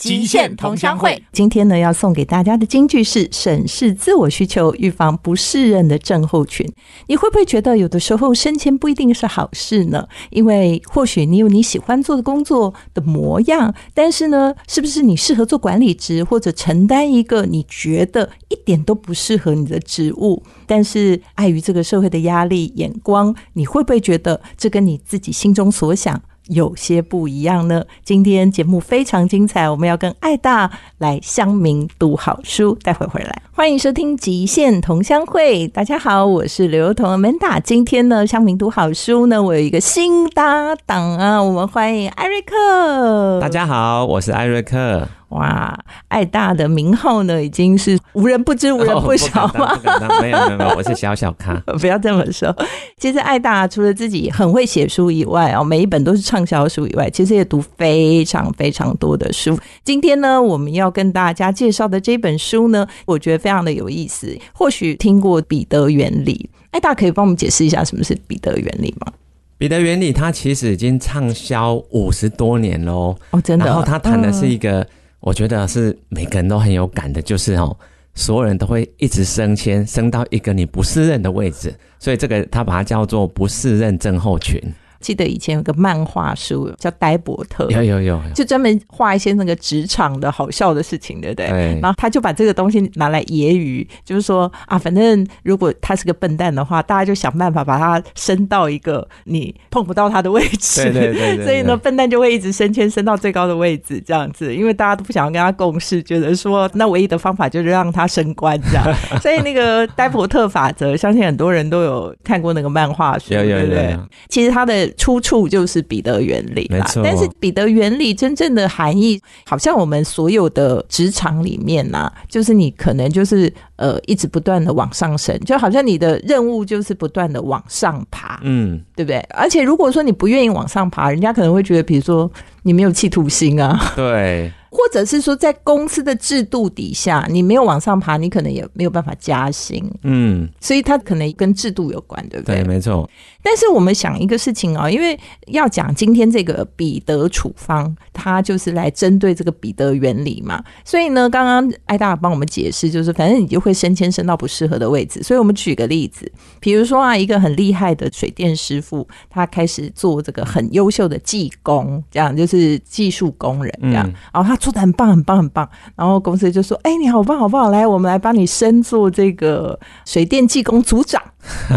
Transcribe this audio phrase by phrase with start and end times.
[0.00, 6.66] 极限同乡会，今天呢要送给大家的金句是：审视自我需求，预防不适任的症候群。
[7.06, 10.08] 你会不会觉得有的时候升迁不一定是好事呢？
[10.30, 20.42] 因为或许你有你喜欢做的工作的模样，但是呢，是不是你适合做管理职，或者承担一个你觉得一点都不适合你的职务？
[20.66, 26.22] 但是碍于这个社会的压力眼光，你会不会觉得这跟你自己心中所想？
[26.50, 27.84] 有些不一样呢。
[28.04, 32.76] 今天节目非常精彩，我们要跟爱大来乡民读好书。
[32.82, 35.66] 待会回来，欢迎收听极限同乡会。
[35.68, 37.60] 大家好，我是刘同 Amanda。
[37.62, 43.40] 今天呢，乡民读好书呢，我有一个新搭档啊，我们欢迎艾瑞克。
[43.40, 45.08] 大家好，我是艾瑞克。
[45.30, 49.78] 哇，爱大的名号呢，已经是无人不知、无人 不晓吗？
[50.20, 52.52] 没有没有没有，我是小小咖， 不要这么说。
[52.98, 59.56] 其实爱大除了自己很会写书以外哦，每一本都是畅销书以外，其实也读非常非常多的书。
[59.84, 64.36] 今天呢，我们要跟大家介绍的这本书呢，我觉得非常的有意思。
[64.52, 69.12] 或许听过彼得原理，爱大可以帮我们解释一下什么是彼得原理吗？
[69.58, 73.14] 彼得原理它其实已经畅销五十多年喽。
[73.30, 73.64] 哦，真的。
[73.64, 74.84] 然后他谈的是一个。
[75.20, 77.76] 我觉得是每个人都很有感的，就是哦，
[78.14, 84.60] 所有人都会一直升迁，升到一个你不适任的位置，所以这个他把它叫做不适任症候群。
[85.00, 91.46] 记得以前有个漫画书叫呆伯特，有有有，就专门画一些那个职场的好笑的事情，对不对？
[91.80, 100.84] 然后他就把这个东西拿来揶揄，就是说啊，反正如果他是个笨蛋的话，大家就想办法把他升到一个你碰不到他的位置。
[100.84, 101.40] 对对对。
[101.44, 108.84] 所以呢，笨蛋就会一直升迁，升到最高的位置，这样子，因为大家都不想要跟他共事，觉得说那唯一的方法就是让他升官，这样。
[109.22, 113.98] 所以那个呆伯特法则，相信很多人都有看过那个漫画书，对不对？
[114.28, 114.89] 其实他的。
[114.96, 117.02] 出处就是彼得原理，没错。
[117.02, 129.18] 但是彼得原理真正的含义，好像我们所有的职场里面呐，就是你可能就是呃一直不断的往上升，就好像你的任务就是不断的往上爬，嗯，对不对？
[129.30, 132.30] 而且如果说你不愿意往上爬，人家可能会觉得，比如说
[132.62, 134.52] 你没有企图心啊， 对。
[134.72, 139.82] 或者是说，在公司的制度底下，你没有往上爬，你可能也没有办法加薪。
[140.04, 142.62] 嗯，所以它可能跟制度有关，对不对？
[142.62, 143.10] 对，没错。
[143.42, 145.18] 但是我们想一个事情啊，因为
[145.48, 150.62] 要讲今天这个彼得处方，它就是来针对这个彼得原理嘛。
[150.84, 155.20] 所以呢，刚刚艾达帮我们解释，就是反正你就会升迁升到不适合的位置。
[155.20, 164.56] 所以我们举个例子，比如说啊，一个很厉害的水电师傅，他开始做这个很优秀的技工，这样就是技术工人这样，然后他。
[164.60, 165.66] 做的很棒，很棒，很棒。
[165.96, 167.70] 然后公司就说：“哎，你好棒，好棒！
[167.70, 171.22] 来，我们来帮你升做这个水电技工组长。”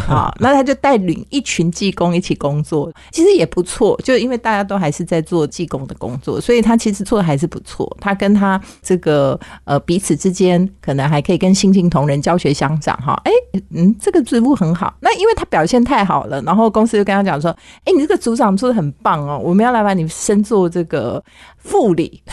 [0.06, 3.98] 好， 那他就带领一群技工一起工作，其实也不错。
[4.04, 7.90] 就因为大家都还是在做技工的工作，所以他其实做的还是不错。
[8.02, 12.94] 他跟他这个呃彼此之间，可能还可以跟新进同仁教学相长。
[12.98, 13.32] 哈，哎，
[13.70, 14.94] 嗯，这个职务很好。
[15.00, 17.50] 那因为他表现太好了，然后公司就跟他讲说
[17.86, 21.24] ：“哎，你这个组长做的很棒哦，我们要来把你升做这个。”
[21.63, 22.22] 副理，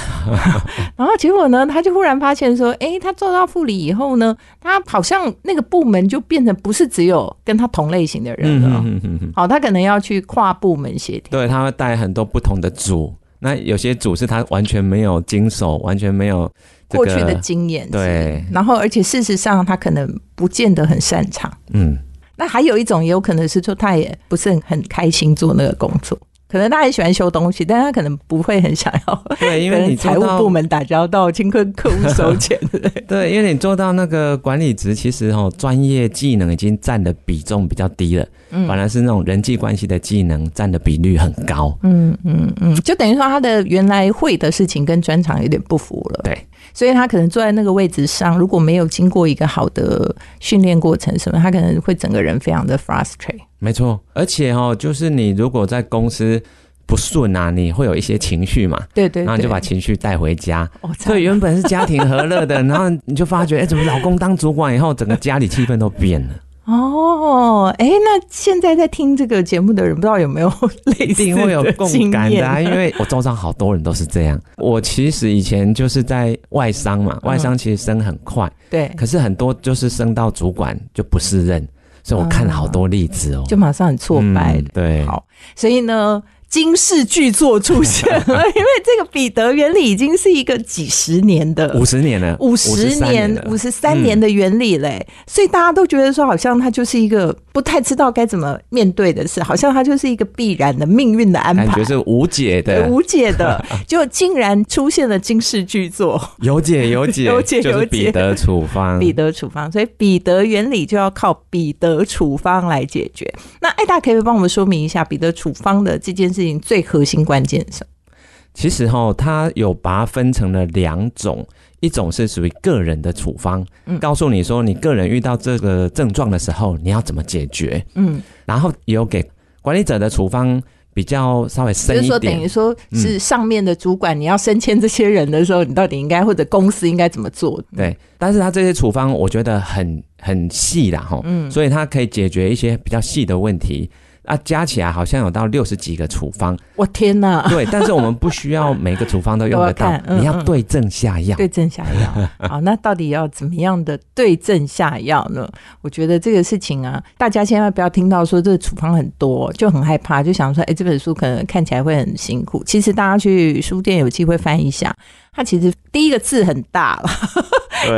[0.96, 8.84] 然后结果呢，他就忽然发现说，哎，他做到副理以后呢，他好像那个部门就变成不是只有跟他同类型的人了。
[9.32, 13.14] 好，他可能要去跨部门协调，对他会带很多不同的组。
[13.38, 16.50] 那有些组是他完全没有经手，完全没有
[16.88, 17.88] 过去的经验。
[17.88, 21.48] 对，然后而且事实上他可能不见得很擅长。
[21.72, 21.96] 嗯，
[22.36, 26.18] 那还有一种也有可能是说，他也不是很很开心做那个工作。
[26.50, 29.24] 可能他很喜欢修东西，但他可能不会很想要。
[29.38, 41.76] 对，因为你财务部门打交道，请跟客户收钱， 对对，因为你做到那个管理职，其实哦专业技能已经占的比重比较低了，嗯，反而是那种人际关系的技能占的比率很高。
[41.82, 46.20] 嗯嗯嗯，就等于说他的原来会的事情跟专长有点不符了。
[46.24, 46.36] 对。
[46.72, 53.40] 所以他可能坐在那个位置上，如果没有经过一个好的训练过程什么，他可能会整个人非常的 frustrate。
[53.58, 56.42] 没错，而且哦，就是你如果在公司
[56.86, 60.68] 不顺啊，你会有一些情绪嘛，对对，然后就把情绪带回家。
[60.98, 66.28] 所以原本是家庭和乐的， 然后你就发觉，哎，怎么老公当主管以后，整个家里气氛都变了。
[66.70, 70.52] 哦，哎，那现在在听这个节目的人，不知道有没有
[70.98, 72.60] 类似会有共感的啊？
[72.60, 74.40] 因为我周遭好多人都是这样。
[74.56, 81.66] 我其实以前就是在外商嘛，外商其实升很快，对，可是很多就是升到主管就不适任，
[82.04, 84.62] 所以我看了好多例子哦，就马上很挫败。
[84.72, 85.24] 对，好，
[85.56, 86.22] 所以呢。
[86.50, 88.10] 惊世巨作出现。
[88.12, 94.30] 了， 因为这个彼得原理已经是一个几十年的五十年了，五十年、五十三年的。
[94.30, 113.28] 原理嘞，所以大家都觉得说，好像它就是一个不太知道该怎么面对的事，好像它就是一个必然的命运的安排，感觉是无解的，无解的， 就竟然出现了惊世巨作，有解有解 有解就是彼得处方，彼得处方，所以彼得原理就要靠彼得处方来解决。
[113.60, 118.14] 那艾大可以帮我们说明一下彼得处方的这件事情最核心关键是什么？
[118.52, 121.46] 其实哈，它有把它分成了两种。
[121.82, 123.66] 一种是属于个人的处方，
[124.02, 127.82] 告诉你说你个人遇到这个症状的时候，你要怎么解决。
[127.94, 129.24] 嗯，然后也有给
[129.62, 137.58] 管理者的处方比较稍微深一点，说等于说是上面的主管，你要升迁这些人的时候，你到底应该或者公司应该怎么做？
[137.74, 143.90] 对，但是他这些处方我觉得很很细啦，哈，嗯，所以它可以解决一些比较细的问题。
[144.30, 147.48] 啊，加起来好像有到六十几个处方，我天哪！
[147.48, 151.36] 对，但是我们不需要每个处方都用得 到，你要对症下药。
[151.36, 152.28] 对症下药。
[152.48, 155.50] 好，那到底要怎么样的对症下药呢？
[155.80, 162.62] 我觉得这个事情啊，大家千万不要听到说这个处方很多就很害怕，就想说，哎，这本书可能看起来会很辛苦。
[162.62, 164.94] 其实大家去书店有机会翻一下。
[165.32, 167.10] 它其实第一个字很大了，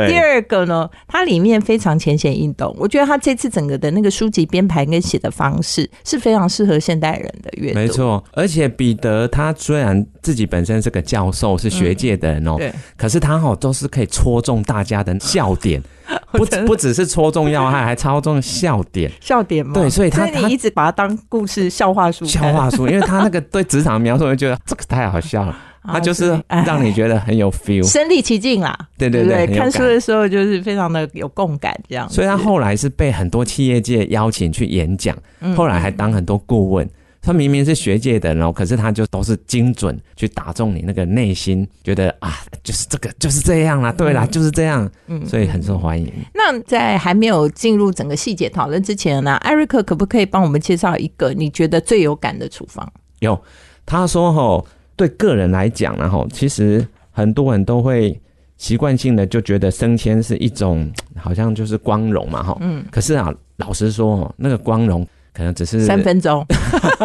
[0.07, 2.75] 第二个呢，它里面非常浅显易懂。
[2.79, 7.79] 我觉得他这次整个的那个书籍编排跟写的方式是非常适合现代人的阅读。
[7.79, 15.81] 没错，而且彼得他虽然自己本身是个教授，是学界的人哦，对，可是他哦都是可以戳中大家的笑点，
[16.31, 19.73] 不不只是戳中要害，还戳中笑点，笑点吗？
[19.73, 25.57] 对，所以他你一直把它当故事笑话书，笑话书，因为他那个对职场描述，就觉得这个太好笑了。
[25.85, 28.77] 他就是让你觉得很有 feel，身临其境啦。
[28.97, 32.09] 对对对，看书的时候就是非常的有共感，这样。
[32.09, 35.17] 所以他后来是被很多企业界邀请去演讲，
[35.55, 36.89] 后来还当很多顾问。
[37.25, 46.11] 他明明是学界的，然后可是他就都是精准去打中你那个内心，觉得啊，就是这个就是这样啦，对啦，就是这样，嗯，所以很受欢迎。
[46.33, 52.85] 那在还没有进入整个细节讨论之前呢，艾瑞克可不可以帮我们介绍一个你觉得最有感的处方？
[53.19, 53.41] 有，
[53.85, 54.67] 他说吼。
[54.95, 58.19] 对个人来讲，然后其实很多人都会
[58.57, 65.05] 习惯性的就觉得升迁是一种好像就是光荣嘛，哈，嗯，可是啊，老实说，那个光荣。
[65.33, 66.45] 可能只是三分钟，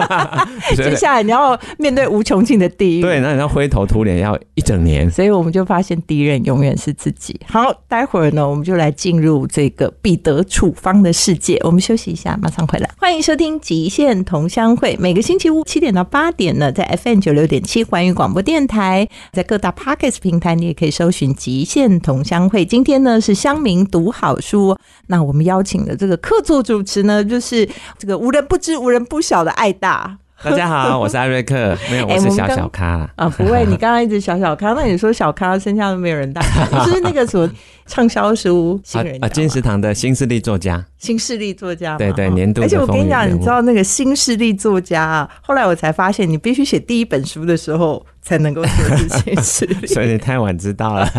[0.76, 3.00] 接下来你要面对无穷尽的地狱。
[3.00, 5.10] 对，那你要灰头土脸要一整年。
[5.10, 7.40] 所以我们就发现敌人永远是自己。
[7.48, 11.58] 好，待会儿呢，我们就来进入这个彼得处方的世界。
[11.64, 12.90] 我们休息一下，马上回来。
[12.98, 22.66] 欢迎收听极限同乡会，每个星期五七点到八点呢，在 FM 九六点七环宇广播电台，在各大 Pockets 平台，你也可以搜寻极限同乡会。
[22.66, 24.76] 今天呢是乡民读好书，
[25.06, 27.66] 那我们邀请的这个客座主持呢，就是
[27.98, 28.17] 这个。
[28.18, 33.08] 无人不知、无人不晓的爱大，大家好， 我是艾瑞克，没有，我是小小咖。
[33.16, 36.42] 啊，不会， 你刚刚一直小小咖，那你说小咖，剩下都没有人大，
[36.84, 37.48] 就是那个什么
[37.86, 48.04] 畅销书新人啊，金石堂的新势力作家，新势力作家，对对，年度，而且我跟你讲，你知道那个新势力作家啊，后来我才发现，你必须写第一本书的时候。
[48.28, 51.10] 才能够做这件事， 所以你太晚知道了，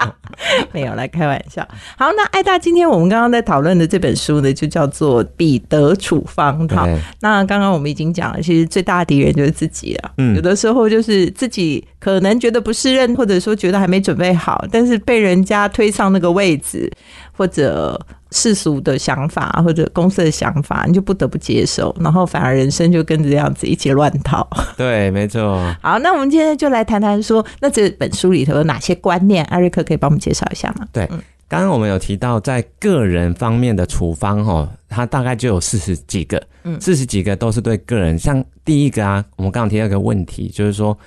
[0.72, 1.62] 没有来开玩笑。
[1.98, 6.66] 好，那艾大，今天我们刚刚在讨论的这本书呢，就叫做《彼得处方》。
[6.74, 6.88] 好，
[7.20, 10.12] 那刚刚我们已经讲了，其实最大的敌人就是自己了。
[10.16, 16.90] 嗯，有的时候就是自己可能觉得不适任，或者说觉得还没准备好，但是被人家推上那个位置，
[17.36, 18.00] 或者。
[18.34, 24.46] 世俗的想法或者公司的想法，你就不得不接受，然后反而人生就跟着这样子一起乱套。
[24.76, 25.56] 对，没错。
[25.80, 29.44] 好，那我们今天就来谈谈说，那这本书里头有哪些观念？
[29.44, 30.84] 艾瑞克可以帮我们介绍一下吗？
[30.92, 31.06] 对，
[31.46, 38.18] 刚刚我们有提到，在个人方面的处方，哈，它大概就有四十几个，嗯，四十几个都是对个人。
[38.18, 40.98] 像第一个啊，我们刚刚提到一个问题，就是说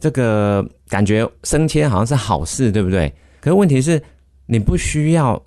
[0.00, 3.08] 这个感觉升迁好像是好事，对不对？
[3.40, 4.02] 可是问题是，
[4.46, 5.40] 你不需要。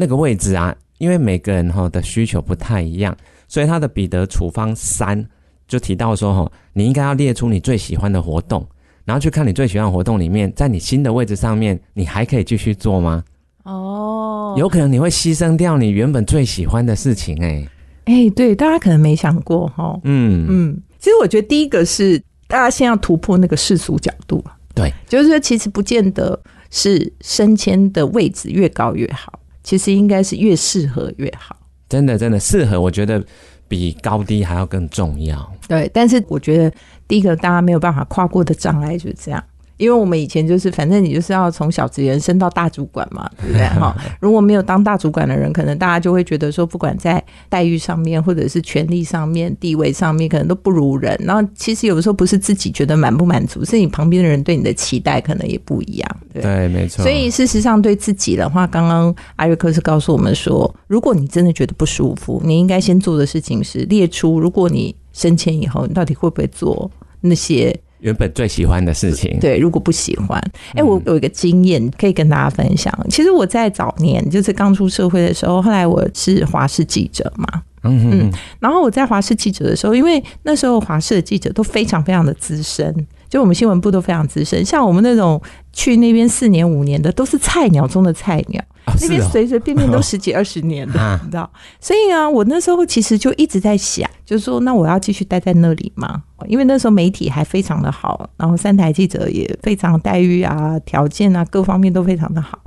[0.00, 3.16] 那个位置啊，因为每个人哈的需求不太一样，
[3.48, 5.26] 所以他的彼得处方三
[5.66, 8.64] 就提到说哈，你应该要列出你最喜欢的活动，
[9.04, 13.24] 然后去看你最喜欢的活动里面，在你新的位置上面，你还可以继续做吗？
[13.64, 17.68] 哦，有可能你会牺牲掉你原本最喜欢的事情，哎，
[18.04, 20.46] 哎，对，大家可能没想过哈，嗯。
[20.48, 24.42] 嗯，其实我觉得第一个是大家先要突破那个世俗角度，
[24.74, 26.40] 对，就是说其实不见得
[26.70, 29.37] 是升迁的位置越高越好。
[29.68, 31.54] 其实应该是越适合越好，
[31.90, 33.22] 真的真的适合，我觉得
[33.68, 35.52] 比高低还要更重要。
[35.68, 36.72] 对，但是我觉得
[37.06, 39.44] 第一个大家没有办法跨过的障碍就是这样，
[39.78, 43.66] 因为我们以前就是，反正你就是要从小职员升到大主管嘛， 对不对？
[43.68, 51.16] 哈， 如果没有当大主管的人，可能大家就会觉得说，不管在待遇上面，或者是权力上面、地位上面，可能都不如人。
[51.24, 56.16] 然后其实有的时候不是自己觉得满不满足，是你旁边的人对你的期待可能也不一样。
[56.34, 57.02] 对，没错。
[57.02, 67.78] 所以事实上，对自己的话，刚刚艾瑞克是告诉我们说，如果你真的觉得不舒服，你应该先做的事情是列出，如果你升迁以后，你到底会不会做那些。
[68.00, 70.40] 原本最喜欢的事情，对，如果不喜欢，
[70.74, 72.92] 哎，我有一个经验可以跟大家分享。
[73.10, 77.46] 其实我在早年就是刚出社会的时候，后来我是华视记者嘛，
[77.82, 82.94] 嗯嗯，然后我在华视记者的时候，因为那时候华视的记者都非常非常的资深，
[83.28, 85.40] 就我们新闻部都非常资深，像我们那种
[85.72, 88.62] 去那边四年五年的，都是菜鸟中的菜鸟。
[89.00, 91.50] 那边随随便便都十 几二十年的，你知道？
[91.80, 96.22] 所以啊，我那时候其实就一直在想，就是说，那我要继续待在那里吗？
[96.46, 102.58] 因为那时候媒体还非常的好，然后三台记者也非常待遇啊、条件啊各方面都非常的好。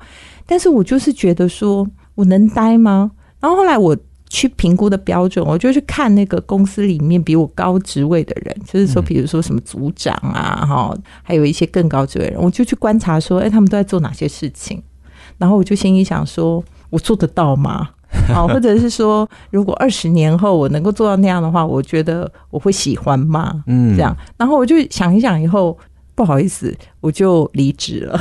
[0.45, 3.11] 但是我就是觉得说，我能待吗？
[3.39, 3.95] 然后后来我
[4.27, 14.81] 去评估的标准，我就去看那个公司里面比我高职位的人，就是说，比如说什么组长啊，哈，还有一些更高职位的人，我就去观察说，哎，他们都在做哪些事情。
[15.41, 17.89] 然后我就心里想说，我做得到吗？
[18.29, 23.63] 啊， 或者是说，如果二十年后我能够做到那样的话，我觉得我会喜欢吗？
[23.65, 24.15] 嗯，这样。
[24.37, 25.75] 然后我就想一想，以后
[26.13, 28.19] 不好意思，我就离职了。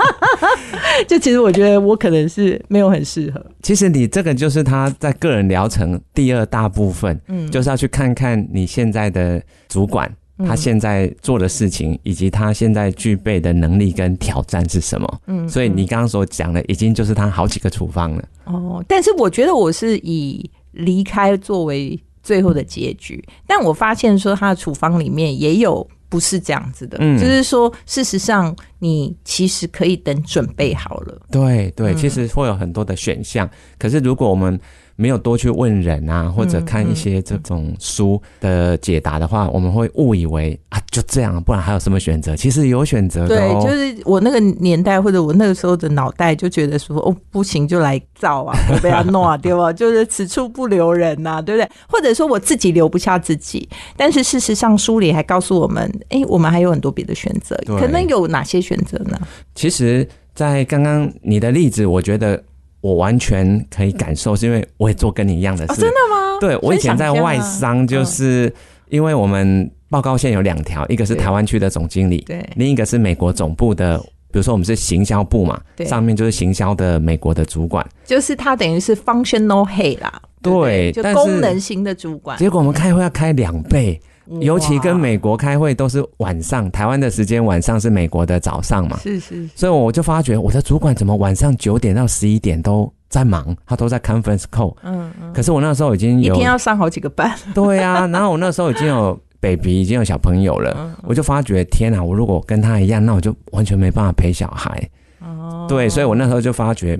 [1.06, 3.44] 就其实我觉得我可能是没有很适合。
[3.62, 10.10] 其实你这个就是他在个人疗程第二大部分，嗯，就是要去看看你现在的主管。
[10.46, 15.20] 他现在做的事情，以及他现在具备的能力跟挑战是什么？
[15.26, 18.24] 嗯，所以你刚刚所讲的，已经就是他好几个处方了。
[18.44, 31.20] 哦，但是我觉得我是以离开作为最后的结局，但我发现说他的处方里面也有不是这样子的，嗯，就是说事实上你其实可以等准备好了。
[31.30, 34.58] 对对，其实会有很多的选项，可是如果我们。
[35.00, 42.36] 没有多去问人啊，或者看一些这种书的解答的话，我们会误以为啊就这样，不然还有什么选择？
[42.36, 43.28] 其实有选择的。
[43.28, 49.72] 对，就是我那个年代或者我那个时候的脑袋就觉得说，哦，不行就来造啊， 我被他弄啊，对吧？
[49.74, 51.66] 就是此处不留人呐，对不对？
[51.88, 53.66] 或者说我自己留不下自己，
[53.96, 59.18] 但是事实上书里还告诉我们，哎，我们还有很多别的选择，可能有哪些选择呢？
[59.54, 62.42] 其实，在刚刚你的例子，我觉得。
[62.80, 65.80] 我完全可以感受，是因为我也做跟你一样的事。
[65.80, 66.38] 真的吗？
[66.40, 68.52] 对，我以前在外商，就是
[68.88, 73.98] 因为我们报告线有两条，一个是台湾区的总经理，对，另一个是美国总部的，
[74.32, 82.38] 比如说我们是行销部嘛，上面就是行销的美国的主管，就是他等于是 functional head 啦，对，就功能型的主管。
[82.38, 84.00] 结果我们开会要开两倍。
[84.40, 88.96] 尤其跟美国开会都是晚上，台湾的时间晚上是美国的早上嘛。
[88.98, 89.48] 是是。
[89.56, 94.76] 所以我就发觉我的主管怎么晚上九点到十一点都在忙，他都在 conference call。
[94.84, 95.32] 嗯嗯。
[95.32, 97.36] 可是我那时候已经有一天要上好几个班。
[97.52, 104.88] 对啊， 然后我那时候已经有 baby，已经有小朋友了，我就发觉天啊，我如果跟他一样，那我就完全没办法陪小孩。
[105.20, 105.66] 哦。
[105.68, 106.96] 对，所以我那时候就发觉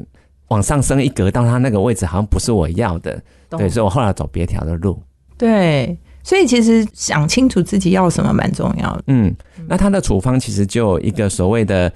[0.49, 3.23] 往上升一格到他那个位置好像不是我要的。
[3.51, 5.01] 对，所以我后来走别条的路。
[5.39, 5.97] 对。
[6.23, 9.05] 所以其实想清楚自己要什么蛮重要的。
[9.07, 9.35] 嗯，
[9.67, 11.91] 那他的处方其实就有一个所谓的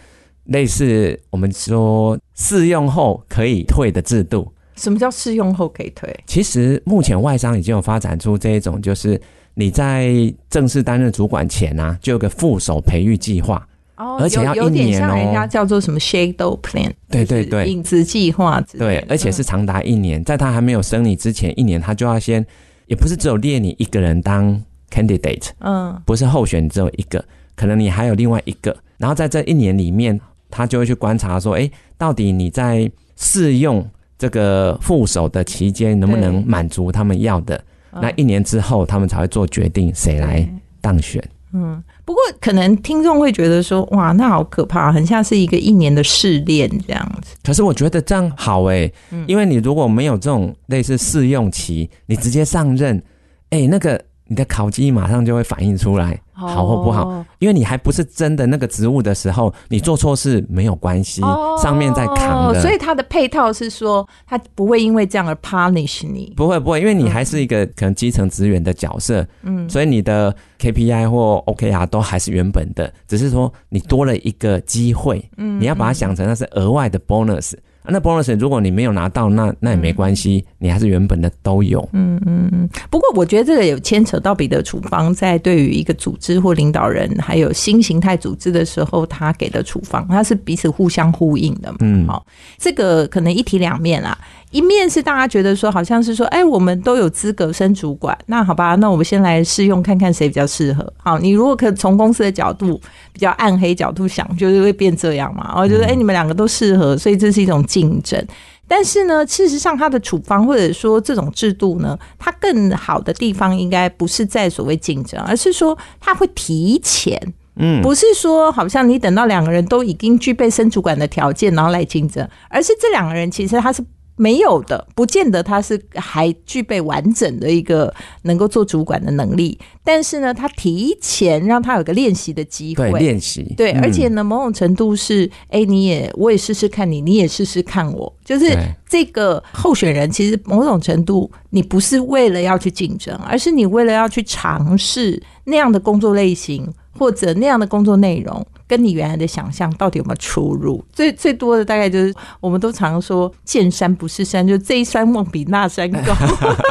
[0.45, 4.51] 类似我们说试用后可以退的制度。
[4.77, 6.13] 什么叫试用后可以退？
[6.27, 9.21] 其实目前外商已经有发展出这一种，就是
[9.55, 10.13] 你在
[10.51, 13.65] 正式担任主管前啊，就有个副手培育计划。
[13.97, 15.15] 哦，而且要一年哦。
[15.15, 16.91] 人家叫做什么 shadow plan？
[17.09, 18.61] 对对对，影子计划。
[18.77, 22.45] 对，而且是长达一年，在他还没有升你之前一年，他就要先。
[22.87, 27.25] 也不是只有列你一个人当 candidate，嗯，不是候选只有一个，
[27.57, 33.85] 可能你还有另外一个，然后在这一年里面，他就会去观察说，哎，到底你在试用
[34.19, 37.63] 这个副手的期间能不能满足他们要的？
[37.93, 40.49] 那一年之后，他们才会做决定谁来
[40.81, 41.23] 当选。
[41.55, 47.35] 嗯，不过可能听众会觉得说，哇，那好可怕，很像是一个一年的试炼这样子。
[47.43, 48.91] 可是我觉得这样好哎，
[49.27, 53.03] 因为你如果没有这种类似试用期，你直接上任，
[53.51, 53.99] 哎，那个。
[54.27, 61.21] 你的考绩马上就会反映出来，好或不好，因为你还不是真的那个植物的时候，你做错事没有关系，
[61.63, 62.61] 上面在扛的。
[62.63, 77.53] 所以它的配套是说，它不会因为这样而 punish 你，不会不会，因为你还是一个可能基层职员的角色，嗯，所以你的 KPI 或 OKR 都还是原本的，只是说你多了一个机会，嗯，你要把它想成那是额外的 bonus。
[77.85, 81.87] 啊那 bonus 如果你没有拿到，那那也没关系，你还是原本的都有。
[81.93, 82.69] 嗯嗯嗯。
[82.91, 91.79] 不过我觉得这个有牵扯到彼得处方在对于一个组织或领导人，还有新形态组织的时候，他给的处方，它是彼此互相呼应的嘛。
[91.83, 92.25] 嗯好，
[92.59, 94.17] 这个可能一体两面啊。
[94.51, 100.93] 一面是大家觉得说，好像是说，哎，我们都有资格升主管，那好吧，那我们先来试用看看谁比较适合。
[100.97, 102.81] 好，你如果可从公司的角度
[103.13, 105.53] 比较暗黑角度想，就是会变这样嘛。
[105.57, 108.27] 我觉得，哎，你们两个都适合，所以这是一种竞争。
[108.67, 117.21] 但是呢，事实上，它的处方或者说这种制度呢，它更好的地方应该不是在所谓竞争，而是说它会提前。
[117.57, 123.85] 嗯，不是说好像你等到两个人都已经具备升主管的条件，然后来竞争，而是这两个人其实他是
[124.17, 127.93] 没有的，不见得他是还具备完整的一个
[128.23, 132.99] 能够做主管的能力，但是呢，他提前让他有个练习的机对，会。
[133.01, 133.83] 练习，对，嗯。
[133.83, 138.75] 而且呢，某种程度是，哎、你也我也试试看你，你也试试看我，就是对。
[138.89, 150.85] 这个候选人，其实某种程度，你不是为了要去竞争，而是你为了要去尝试那样的工作类型或者那样的工作内容，跟你原来的想象到底有没有出入？
[150.93, 156.15] 最最多的大概就是，我们都常说见山不是山，就这一山望比那山高，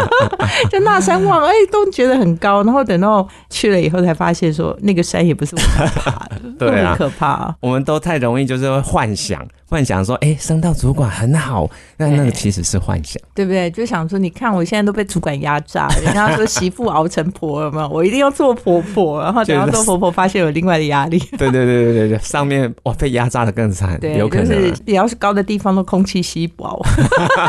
[0.72, 13.22] 就那山望，哎、都觉得很高，然后等到去了以后才发现说，那个山也不是我们爬的， 对可怕、我们都太容易就是会幻想，幻想说，哎、升到主管很好，那那个其实是幻想。
[13.36, 13.70] 对不对？
[13.72, 21.18] 就想说，你看我现在都被主管压榨，人家说媳妇熬成婆了嘛，我一定要做婆婆，然后等到做婆婆发现有另外的压力。
[21.38, 26.82] 对对对对对对，上面哇被压榨的更惨，对，有可能啊、就是只要是高的地方都空气稀薄，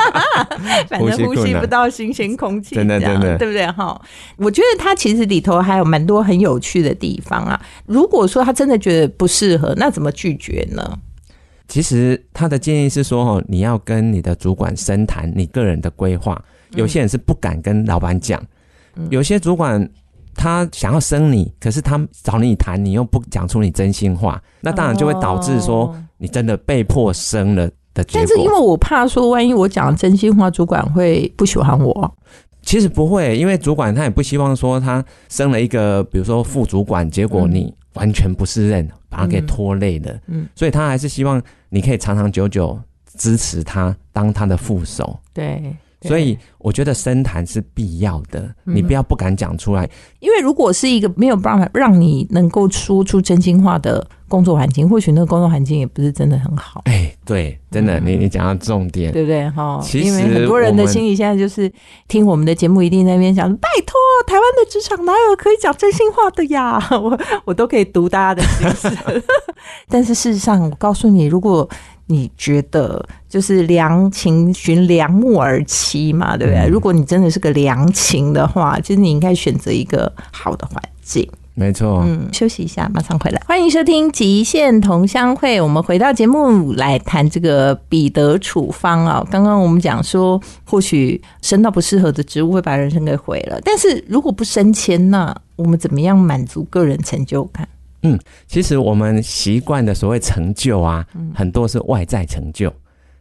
[0.88, 3.66] 反正呼吸不到新鲜空气，真的真的对不对？
[3.72, 4.00] 哈，
[4.36, 7.60] 我觉得它其实里头还有蛮多很有趣的地方啊。
[7.86, 10.98] 如果说他真的觉得不适合，那怎么拒绝呢？
[11.66, 16.42] 其实他的建议是说，哦，你要跟你的主管深谈你个人的规划。
[16.74, 18.42] 有些人是不敢跟老板讲，
[19.08, 19.88] 有些主管
[20.34, 28.58] 他想要生你，可是他找你谈，你又不讲出你真心话，那当然就会导致说哦你真的被迫生了的结但是因为。
[28.58, 32.14] 我怕说，万一我讲真心话，主管会不喜欢我。
[32.62, 40.18] 其实不会，因为主管他也不希望说他生了一个，比如说副主管，结果你完全不是任，把他给拖累了。
[40.28, 42.78] 嗯，所以他还是希望你可以长长久久
[43.18, 45.18] 支持他，当他的副手。
[45.34, 45.62] 对
[46.06, 49.88] 所以我觉得深谈是必要的，嗯你不要不敢讲出来。
[50.20, 59.48] 因为如果是一个没有办法让你能够说出真心话的工作环境，或许那个工作环境也不是真的很好，哎，对，真的，你你讲到重点，对不对？
[59.50, 61.70] 哈，其实因为很多人的心里现在就是
[62.08, 63.94] 听我们的节目，一定在那边想：拜托，
[64.26, 66.82] 台湾的职场哪有可以讲真心话的呀？
[66.90, 68.90] 我我都可以读大家的心思。
[69.88, 71.68] 但是事实上，我告诉你，如果
[72.14, 76.60] 你觉得就是良禽寻良木而栖嘛，对不对？
[76.60, 81.28] 嗯如果你真的是个良禽的话，其实你应该选择一个好的环境。
[81.56, 82.02] 没错。
[82.04, 83.40] 嗯，休息一下，马上回来。
[83.46, 89.24] 欢迎收听《极限同乡会》，我们回到节目来谈这个彼得处方啊。
[89.30, 97.68] 刚刚我们讲说，或许升到不适合的职务会把人生给毁了，但是如果不升迁，那我们怎么样满足个人成就感？
[98.46, 102.72] 其实我们习惯的所谓成就啊，很多是外在成就，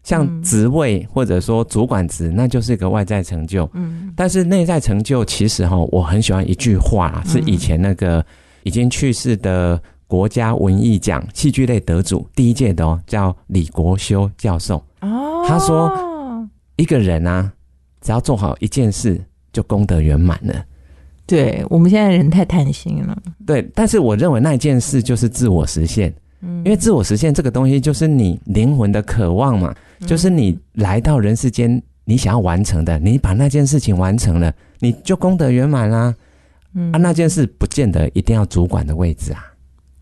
[0.04, 3.70] 像职位或者说主管职，那就是一个外在成就。
[3.74, 8.24] 嗯但是内在成就，其实哈，我很喜欢一句话啦，是以前那个
[8.64, 14.78] 已经去世的国家文艺奖戏剧类得主第一届的哦，叫李国修教授。
[15.02, 15.92] 哦他说
[16.76, 17.52] 一个人啊，
[18.02, 19.20] 只要做好一件事，
[19.52, 20.54] 就功德圆满了。
[21.26, 26.58] 对我们现在人太贪心了，对，但是我认为那件事就是自我实现，嗯。
[26.66, 30.08] 因为自我实现这个东西就是你灵魂的渴望嘛，嗯。
[30.08, 36.14] 就是你来到人世间，你想要完成的，你把那件事情完成了，你就功德圆满啦。
[36.74, 36.92] 嗯。
[36.92, 39.46] 啊，那件事不见得一定要主管的位置啊。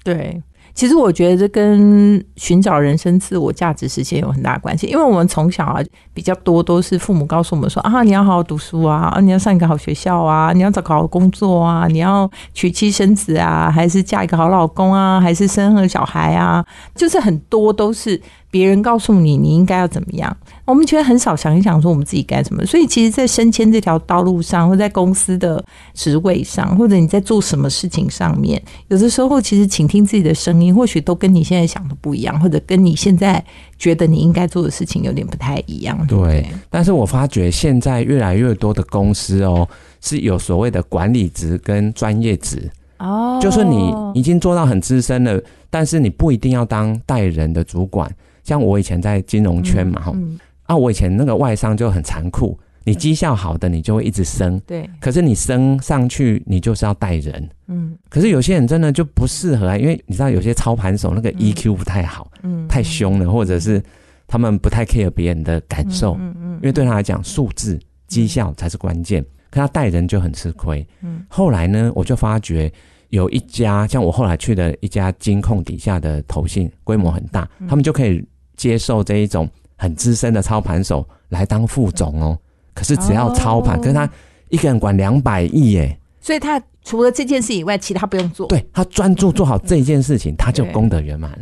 [0.03, 0.41] 对，
[0.73, 5.81] 其实我觉得这跟寻找人生自我价值实现有很大关系，因为我们从小啊
[6.13, 18.19] 比较多都是父母告诉我们说啊，你要好好读书啊，啊你要上一个好学校啊，你要找个好工作啊，你要娶妻生子啊，还是嫁一个好老公啊，还是生个小孩啊，就是很多都是
[18.51, 20.35] 别人告诉你你应该要怎么样，
[20.65, 22.65] 我们其实很少想一想说我们自己该什么。
[22.65, 33.41] 所以其实，在升迁这条道路上，或在公司的职位上，或者你在做什么事情上面，有的时候其实倾听自己的声音，或许都跟你现在想的不一样，或者跟你现在
[33.79, 36.05] 觉得你应该做的事情有点不太一样。
[36.05, 39.65] 对对，但是我发觉现在越来越多的公司哦，
[40.01, 57.97] 是有所谓的管理职跟专业职，哦，就是你已经做到很资深了，但是你不一定要当带人的主管，像我以前在金融圈嘛，哈、嗯，啊，我以前那个外商就很残酷，你绩效好的你就会一直升，对，可是你升上去你就是要带人，嗯。
[58.10, 63.82] 可是有些人真的就不适合啊，因为你知道有些操盘手那个 EQ 不太好，嗯，太凶了，或者是
[64.27, 70.86] 他们不太 care 别人的感受，嗯嗯，因为对他来讲数字绩效才是关键，可他带人就很吃亏。
[71.01, 71.23] 嗯。
[71.27, 72.71] 后来呢，我就发觉
[73.12, 78.26] 有一家像我后来去的一家金控底下的投信，规模很大，嗯他们就可以
[78.58, 79.47] 接受这一种
[79.78, 82.38] 很资深的操盘手来当副总哦。
[82.74, 84.10] 可是只要操盘，哦可是他
[84.50, 88.47] 一个人管两百亿耶，所以他除了这件事以外，其他不用做。
[88.47, 91.39] 对他专注做好这一件事情，他就功德圆满了。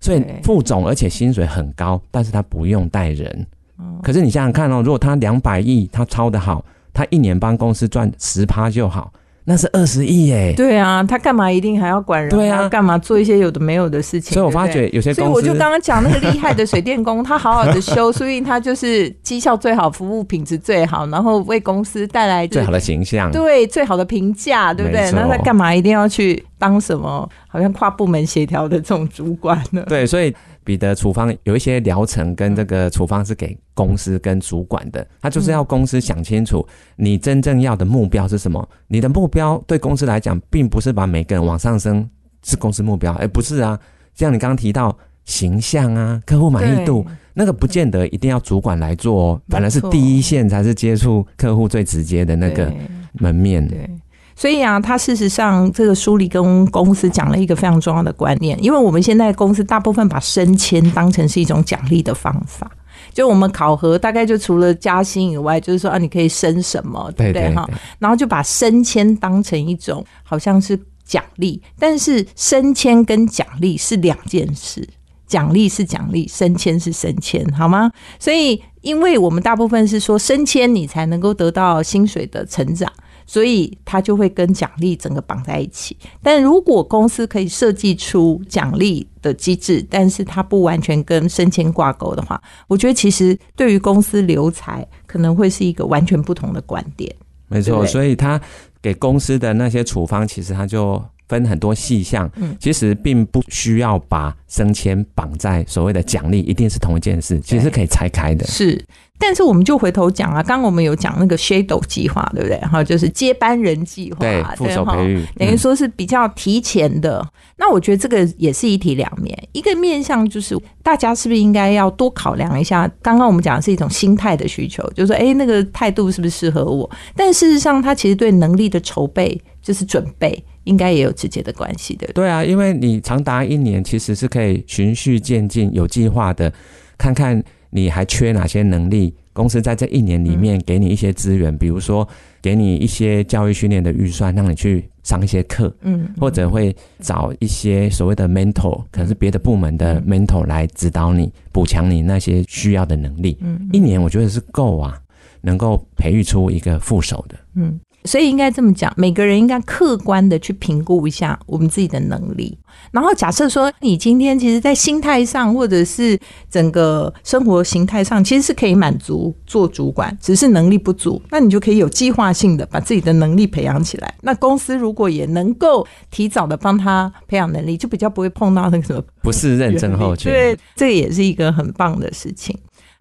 [0.00, 3.46] 所以副总而且薪水很高，但是他不用带人。
[3.76, 9.12] 哦可是你想想看哦，如果他两百亿，他操得好，他一年帮公司赚十趴就好，
[9.48, 10.52] 那是二十亿耶。
[10.56, 12.28] 对啊，他干嘛一定还要管人？
[12.30, 14.34] 对啊干嘛做一些有的没有的事情？
[14.34, 29.84] 所以我发觉有些公司所以我就刚刚讲那个厉害的水电工，他好好的修， 所以他就是绩效最好，服务品质最好，然后为公司带来最好的形象，对最好的评价，对不对那他干嘛一定要去当什么好像跨部门协调的这种主管呢？
[29.88, 30.34] 对，所以
[30.66, 38.68] 彼得处方有一些疗程跟这个处方是给公司跟主管的，他就是要公司想清楚你真正要的目标是什么。
[38.88, 42.10] 你的目标对公司来讲，并不是把每个人往上升
[42.42, 43.78] 是公司目标，而，不是啊。
[44.14, 52.72] 像你刚刚提到形象啊、客户满意度，那个不见得一定要主管来做哦，反而是第一线才是接触客户最直接的那个
[53.12, 53.64] 门面。
[53.68, 53.88] 对。
[54.36, 62.70] 所以啊，他事实上这个书里跟公司讲了一个非常重要的观念，因为我们现在公司大部分把升迁当成是一种奖励的方法，
[63.14, 67.66] 就我们考核大概就除了加薪以外，就是说啊，你可以升什么，对不对哈？
[67.98, 74.86] 然后就把升迁当成一种好像是奖励，但是升迁跟奖励是两件事。
[75.26, 77.90] 奖励是奖励，升迁是升迁，好吗？
[78.16, 82.88] 所以，因为我们大部分是说升迁，你才能够得到薪水的成长，
[83.26, 85.96] 所以它就会跟奖励整个绑在一起。
[86.22, 97.14] 但如果公司可以设计出奖励的机制，但是它不完全跟升迁挂钩的话，我觉得其实对于公司留才可能会是一个完全不同的观点。
[97.48, 97.84] 没错。
[97.86, 98.40] 所以他
[98.80, 108.46] 给公司的那些处方，其实他就分很多细项，嗯其实并不需要把升迁绑在所谓的奖励，一定是同一件事，其实是可以拆开的。
[108.46, 108.84] 是，
[109.18, 112.58] 但是我们就回头讲啊，刚刚我们有讲那个 shadow 计划，对不对？
[112.60, 117.26] 哈，就是接班人计划，对，副手培育，嗯等于说是比较提前的。
[117.58, 122.88] 那我觉得这个也是一体两面，一个面向就是大家是不是应该要多考量一下？
[123.00, 126.88] 刚刚我们讲的是一种心态的需求，就是说，哎，那个态度是不是适合我？
[127.16, 132.06] 但事实上，他其实对能力的筹备，就是准备，应该也有直接的关系的。
[132.14, 136.52] 对啊，因为你长达一年，其实是可以循序渐进、有计划的，
[136.98, 139.14] 看看你还缺哪些能力。
[139.32, 142.08] 公司在这一年里面给你一些资源，比如说
[142.40, 153.36] 给你一些教育训练的预算，让你去上一些课，嗯，或者会找一些所谓的 mentor，可能是别的部门的 mentor 来指导你，补强你那些需要的能力。
[153.42, 154.98] 嗯一年我觉得是够啊，
[155.42, 157.36] 能够培育出一个副手的。
[157.56, 162.56] 嗯，所以应该这么讲，每个人应该客观的去评估一下我们自己的能力。
[162.92, 166.18] 然后假设说，你今天其实，在心态上或者是
[166.50, 174.14] 整个生活形态上，其实是可以满足做主管，只是能力不足，那你就可以有计划性的把自己的能力培养起来。
[174.22, 182.56] 那公司如果也能够提早的帮他培养能力，就比较不会碰到那个什么不是认证后权，对，这也是一个很棒的事情。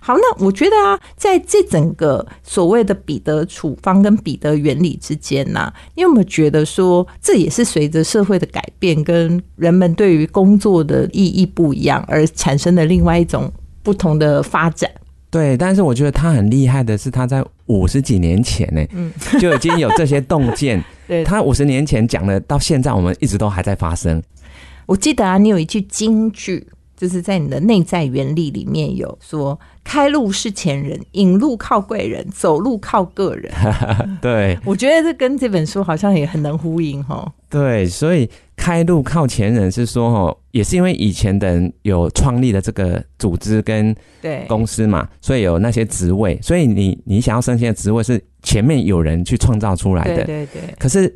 [0.05, 14.87] 好，那我觉得啊，在这整个所谓的彼得处方跟彼得原理之间呢、你有没有觉得说，这也是随着社会的改变跟人们对于工作的意义不一样而产生的另外一种不同的发展？
[15.31, 20.79] 对，但是我觉得他很厉害的是，他在五十几年前呢，嗯就已经有这些洞见。
[21.09, 24.21] 对，他五十年前讲的，到现在我们一直都还在发生。
[24.85, 33.51] 我记得啊，你有一句金句，就是在你的内在原理里面有说：“开路是前人，引路靠贵人，走路靠个人。
[34.21, 37.31] ”对我觉得这跟这本书好像也很能呼应哈。
[37.49, 50.23] 对，所以开路靠前人是说哦，也是因为以前的人有创立的这个组织跟对，公司嘛，所以有那些职位，所以你你想要升迁的职位是前面有人去创造出来的。
[50.23, 51.13] 对对，可是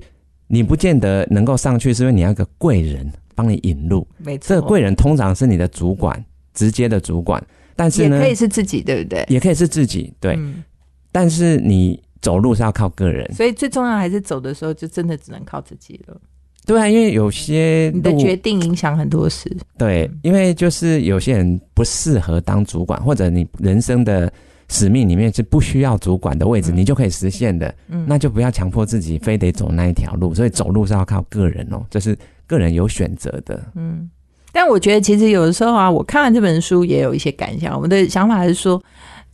[0.47, 4.05] 你不见得能够上去，是因为你要一个贵人帮你引路。
[4.17, 4.49] 没错。
[4.49, 6.21] 这个贵人通常是你的主管，
[6.53, 7.41] 直接的主管，
[7.75, 9.25] 但是呢也可，以是自己，对不对？
[9.29, 10.35] 也可以是自己，对。
[10.35, 10.63] 嗯
[11.11, 16.15] 但是你走路是要靠个人，所以最重要还是走的时候，就真的只能靠自己了。
[16.67, 19.51] 对啊，因为有些你的决定影响很多事。
[19.75, 24.31] 对，因为就是有些人不适合当主管，或者你人生的
[24.67, 30.35] 使命里面是不需要主管的位置，你就可以实现的，嗯那就不要强迫自己非得走那一条路。
[30.35, 32.15] 所以走路是要靠个人哦，这是
[32.49, 33.63] 个人有选择的。
[33.75, 34.09] 嗯，
[34.51, 37.73] 但我觉得其实有的时候啊，我看完这本书也有一些感想。
[37.75, 38.81] 我们的想法是说，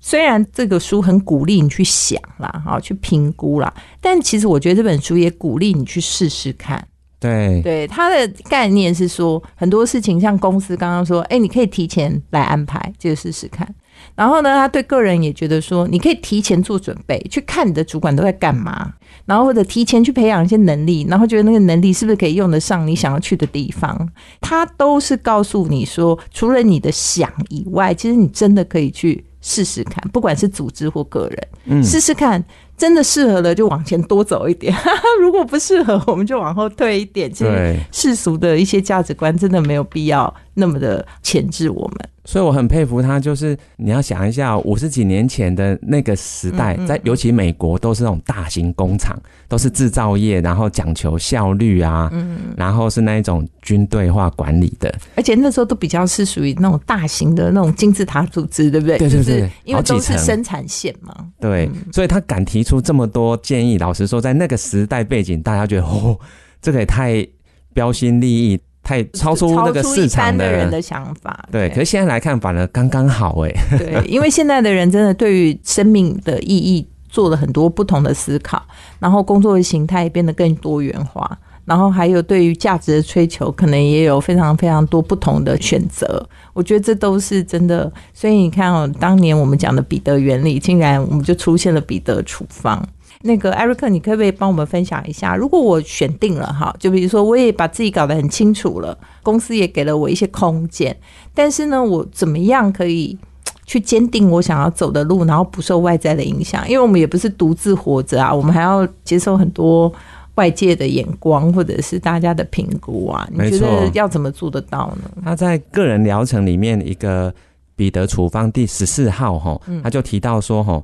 [0.01, 6.85] 虽然这个书很鼓励你去想啦，哈，去评估啦，但其实我觉得这本书也鼓励你去试试看。
[7.17, 13.67] 对，对，它的概念是说，很多事情像公司刚刚说，哎，你可以提前来安排，这个试试看。
[14.15, 18.93] 然后呢，他对个人也觉得说，你可以提前做准备，去看你的主管都在干嘛，
[19.25, 24.09] 然后或者提前去培养一些能力，然后觉得那个能力是不是可以用得上你想要去的地方。
[24.39, 32.43] 他都是告诉你说，除了你的想以外，其实你真的可以去试试看，不管是组织或个人，嗯，试试看，
[32.77, 34.73] 真的适合了就往前多走一点，
[35.19, 37.31] 如果不适合，我们就往后退一点。
[37.31, 42.09] 其实，世俗的一些价值观真的没有必要那么的钳制我们。
[42.27, 49.15] 所以我很佩服他，就是你要想一下，五十几年前的那个时代，在尤其美国都是那种大型工厂，
[49.47, 58.97] 都是制造业，然后讲求效率啊，嗯，然后是那一种军队化管理的，而且那时候都比较是属于那种大型的那种金字塔组织，对不对？
[58.97, 61.13] 对对对就是因为都是生产线嘛。
[61.39, 63.77] 对，嗯所以他敢提出这么多建议。
[63.77, 66.17] 老实说，在那个时代背景，大家觉得哦，
[66.59, 67.23] 这个也太
[67.71, 71.45] 标新立异，太超出那个超出一市场般的人的想法。
[71.51, 73.51] 对，可是现在来看，反而刚刚好哎。
[73.77, 78.61] 对， 因为现在的人真的对于生命的意义做了很多不同的思考，
[78.99, 86.23] 然后工作的形态变得更多元化，然后还有对于价值的追求，可能也有非常非常多不同的选择。
[86.53, 87.91] 我觉得这都是真的。
[88.13, 92.87] 所以你看哦，当年我们讲的彼得原理，竟然我们就出现了彼得处方。
[93.25, 95.35] 那个艾瑞克，你可不可以帮我们分享一下？
[95.35, 100.95] 如果我选定了哈，就比如说我也把自己搞得很清楚了，公司也给了我一些空间，
[101.33, 103.17] 但是呢，我怎么样可以
[103.65, 106.69] 去坚定我想要走的路，然后不受外在的影响？
[106.69, 109.91] 因为我们也不是独自活着啊，我们还要接受很多
[110.35, 113.27] 外界的眼光或者是大家的评估啊。
[113.31, 115.09] 你觉得要怎么做得到呢？
[115.23, 117.33] 他在个人疗程里面一个
[117.75, 120.83] 彼得处方第十四号哈，嗯他就提到说哈，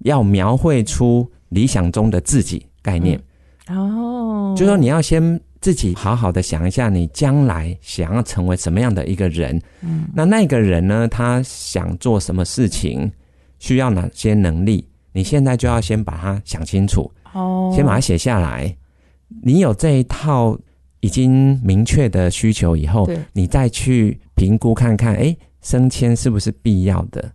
[0.00, 3.20] 要描绘出理想中的自己概念，
[3.68, 9.60] 哦，就说你要先自己好好的想一下，你将来想要成为什么样的一个人。
[9.80, 10.06] 嗯。
[10.14, 13.10] 那那个人呢，他想做什么事情，
[13.58, 18.76] 需要哪些能力，你现在就要先把它想清楚，哦，先把它写下来。
[19.42, 20.56] 你有这一套
[21.00, 27.32] 已经明确的需求以后对，你再去评估看看，哎，升迁是不是必要的，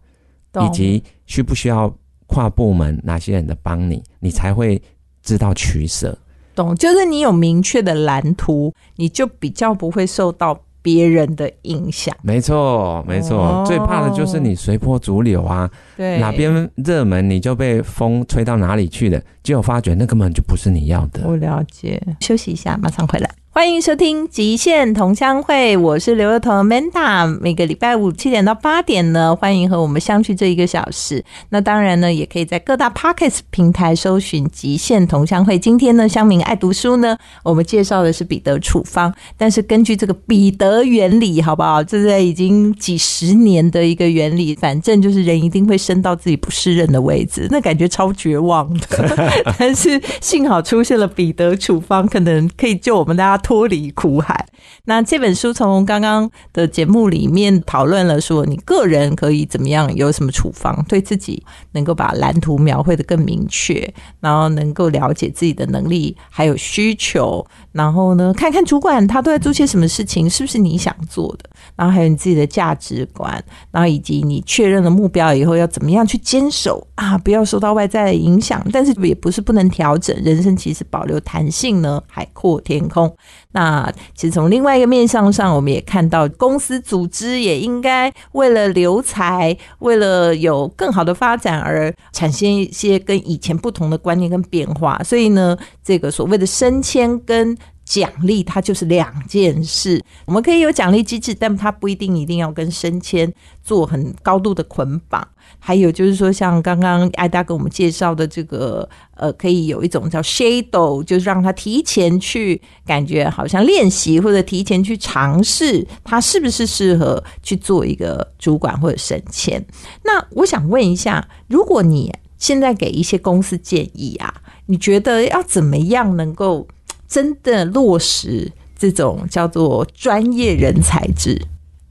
[0.66, 1.94] 以及需不需要
[2.32, 4.82] 跨部门哪些人的帮你，你才会
[5.22, 6.18] 知道取舍。
[6.56, 12.16] 懂，就是你有明确的蓝图，你就比较不会受到别人的影响。
[12.22, 21.28] 没错，没错，哦最怕的就是你随波逐流啊，对，哪边热门你就被风吹到哪里去了，结果发觉那根本就不是你要的。
[21.28, 22.02] 我了解。
[22.22, 23.30] 休息一下，马上回来。
[23.54, 27.38] 欢迎收听《极限同乡会》，我是刘幼彤 Manda。
[27.42, 31.22] 每个礼拜五七点到八点呢，欢迎和我们相聚这一个小时。
[31.50, 35.56] 那当然呢，也可以在各大 Podcast 平台搜寻《极限同乡会》。
[35.60, 41.84] 今天呢，乡民爱读书呢，我们介绍的是彼得处方，但是根据这个彼得原理，好不好？
[41.84, 49.18] 这在已经几十年的一个原理，反正就是人一定会升到自己不适任的位置，那感觉超绝望的。
[49.60, 54.48] 但是幸好出现了彼得处方，可能可以救我们大家脱离苦海。
[54.86, 83.12] 那这本书从刚刚的节目里面讨论了，说你个人可以怎么样，有什么处方，对自己能够把蓝图描绘的更明确，然后能够了解自己的能力还有需求，然后呢，看看主管他都在做些什么事情，是不是你想做的，然后还有你自己的价值观，然后以及你确认了目标以后要怎么样去坚守啊，不要受到外在的影响，但是也不是不能调整，人生其实保留弹性呢，海阔天空。
[83.54, 94.98] 那其实从另外一个面向上，我们也看到公司组织也应该为了留才，为了有更好的发展而产生一些跟以前不同的观念跟变化。
[95.04, 100.02] 所以呢，这个所谓的升迁跟奖励，它就是两件事。
[100.26, 105.28] 我们可以有奖励机制，但它不一定一定要跟升迁做很高度的捆绑。
[105.64, 119.64] 还有就是说，像刚刚艾达给我们介绍的这个，呃，可以有一种叫 shadow，就是让他提前去感觉好像练习，或者提前去尝试，他是不是适合去做一个主管或者升迁。
[120.04, 124.34] 那我想问一下，如果你现在给一些公司建议啊，
[124.66, 126.68] 你觉得要怎么样能够
[127.08, 131.40] 真的落实这种叫做专业人才制，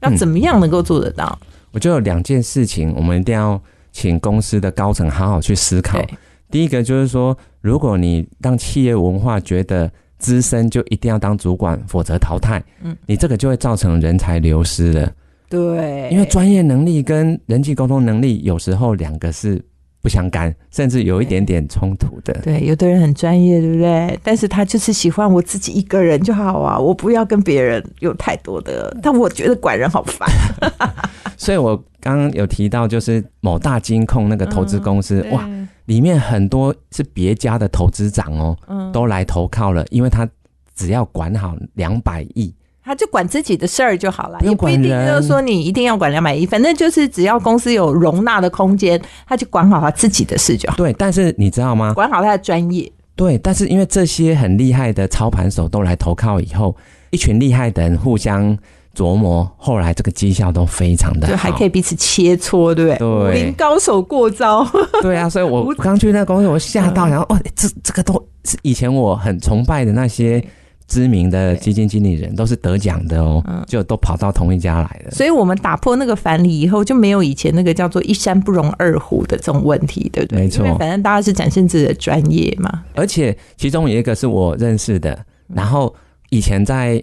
[0.01, 1.39] 要怎么样能够做得到？
[1.71, 6.03] 我觉得有两件事情，我们一定要请公司的高层好好去思考。
[6.49, 15.11] 第一个就是说，如果你让企业文化觉得资深就一定要当主管，否则淘汰，嗯，你这个就会造成人才流失了。
[15.49, 19.61] 对，因为专业能力跟人际沟通能力有时候两个是
[20.01, 22.33] 不相干，甚至有一点点冲突的。
[22.41, 24.19] 对，有的人很专业，对不对？
[24.23, 28.95] 但是他就是喜欢我自己一个人就好啊，我不要跟别人有太多的。
[29.01, 30.27] 但我觉得管人好烦。
[31.37, 35.47] 所以我刚刚有提到，就是某大金控那个投资公司，哇，
[35.85, 38.57] 里面很多是别家的投资长哦，
[38.91, 40.27] 都来投靠了，因为他
[40.75, 42.53] 只要管好两百亿。
[42.83, 50.77] 他就管自己的事儿就好了，也不一定就是说你一定要管两百亿，反正就是只要公司有容纳的空间，他就管好他自己的事就好。
[50.77, 51.93] 对，但是你知道吗？
[51.93, 52.91] 管好他的专业。
[53.15, 56.75] 对，但是因为这些很厉害的操盘手都来投靠以后，
[57.11, 58.57] 一群厉害的人互相
[58.95, 63.07] 琢磨，后来这个绩效都非常的好，还可以彼此切磋，对不对？
[63.07, 64.67] 武林高手过招。
[65.03, 68.13] 对啊，所以我刚去那公司，我吓到，然后哦，这这个都
[68.43, 70.43] 是以前我很崇拜的那些。
[70.91, 75.11] 知名的基金经理人都是得奖的哦，就都跑到同一家来了。
[75.11, 80.41] 所以，我们打破那个藩篱以后，就没有以前那个叫做一山不容二虎的这种问题，对不对？
[80.41, 82.83] 没错，反正大家是展现自己的专业嘛。
[82.93, 85.95] 而且，其中有一个是我认识的，然后
[86.29, 87.01] 以前在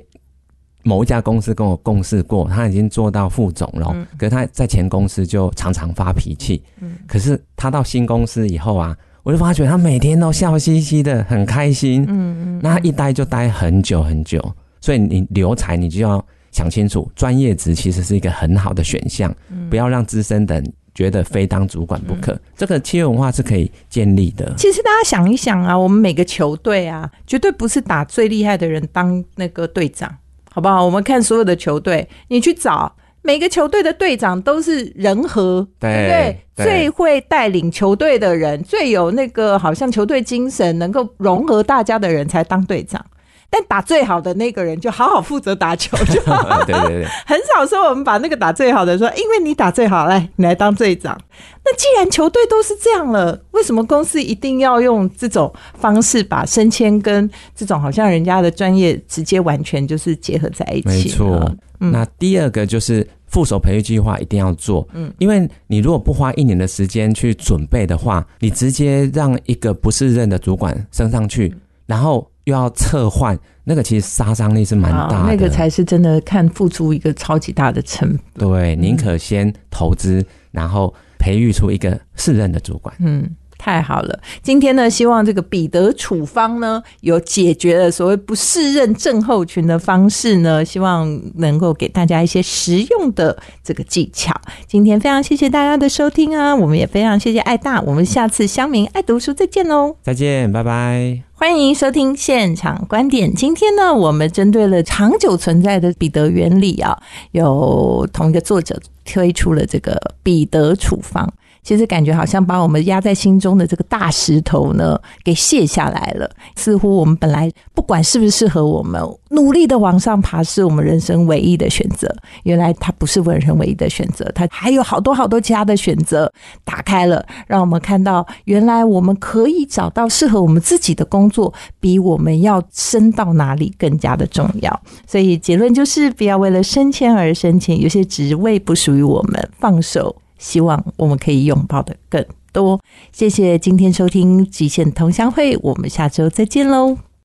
[0.82, 3.96] 某一家公司跟我共事过，他已经做到副总了。
[4.18, 6.62] 可是他在前公司就常常发脾气。
[6.82, 8.94] 嗯，可是他到新公司以后啊。
[9.22, 12.04] 我就发觉他每天都笑嘻嘻的，很开心。
[12.08, 14.40] 嗯嗯，那他一待就待很久很久，
[14.80, 19.34] 所以你留才，你就要想清楚，专业职其实是一个很好的选项，
[19.68, 20.62] 不要让资深的
[20.94, 22.38] 觉得非当主管不可。
[22.56, 24.54] 这个企业文化是可以建立的。
[24.56, 30.12] 其实大家想一想啊，我们每个球队啊，绝对不是打最厉害的人当那个队长，
[30.50, 30.84] 好不好？
[30.84, 32.94] 我们看所有的球队，你去找。
[33.22, 36.64] 每个球队的队长都是人和，对不对？
[36.64, 43.04] 最会带领球队的人，最有那个好像球队精神，能够融合大家的人才当队长。
[43.50, 51.18] 但打最好的那个人就好好负责打球， 就好对对对，很少说我们把那个打最好的说，因为你打最好，来你来当队长。
[51.64, 60.88] 那既然球队都是这样了，为什么公司一定要用这种方式把升迁跟这种好像人家的专业直接完全就是结合在一起？
[60.88, 61.52] 没错。
[61.78, 63.06] 那第二个就是。
[63.30, 75.30] 副手培育计划一定要做，嗯，因为你如果不花一年的时间去准备的话，你直接让一个不是任的主管升上去，然后又要撤换，那个其实杀伤力是蛮大的。
[75.30, 78.48] 那个才是真的看付出一个超级大的成本。
[78.48, 82.94] 对，宁可先投资，然后培育出一个适任的主管。
[83.00, 83.28] 嗯。
[83.60, 94.32] 太好了，今天呢，希望这个彼得处方呢，有解决了所谓不适任症候群的方式呢，希望能够给大家一些实用的这个技巧。
[94.68, 103.32] 今天非常谢谢大家的收听啊，我们也非常谢谢爱大，我们下次乡民爱读书再见喽，再见，拜拜，欢迎收听现场观点。
[103.32, 111.32] 今天呢，我们针对了长久存在的彼得原理啊，有同一个作者推出了这个彼得处方。
[111.68, 116.26] 其实感觉好像把我们压在心中的这个大石头呢，给卸下来了。
[116.56, 122.10] 似乎我们本来不管是不是适合我们，努力的往上爬是我们人生唯一的选择。
[122.44, 126.32] 原来它不是人生唯一的选择，它还有好多好多其他的选择。
[126.64, 134.80] 打开了，让我们看到，原来我们可以找到适合我们自己的工作，比我们要升到哪里更加的重要。
[135.06, 140.16] 所以结论就是，不要为了升迁而升迁，有些职位不属于我们，放手。
[140.38, 142.80] 希望我们可以拥抱的更多。
[143.12, 147.07] 谢谢今天收听《极限同乡会》，我们下周再见喽。